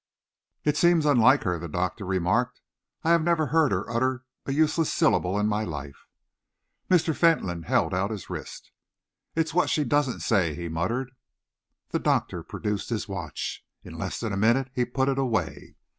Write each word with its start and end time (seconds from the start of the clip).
"It 0.63 0.77
seems 0.77 1.05
unlike 1.05 1.43
her," 1.43 1.59
the 1.59 1.67
doctor 1.67 2.05
remarked. 2.07 2.59
"I 3.03 3.11
have 3.11 3.21
never 3.21 3.45
heard 3.45 3.71
her 3.71 3.87
utter 3.87 4.23
a 4.47 4.51
useless 4.51 4.91
syllable 4.91 5.37
in 5.39 5.45
my 5.45 5.63
life." 5.63 6.07
Mr. 6.89 7.15
Fentolin 7.15 7.61
held 7.65 7.93
out 7.93 8.09
his 8.09 8.27
wrist. 8.27 8.71
"It's 9.35 9.53
what 9.53 9.69
she 9.69 9.83
doesn't 9.83 10.21
say," 10.21 10.55
he 10.55 10.69
muttered. 10.69 11.11
The 11.89 11.99
doctor 11.99 12.41
produced 12.41 12.89
his 12.89 13.07
watch. 13.07 13.63
In 13.83 13.93
less 13.95 14.19
than 14.19 14.33
a 14.33 14.37
minute 14.37 14.71
he 14.73 14.85
put 14.85 15.07
it 15.07 15.19
away. 15.19 15.75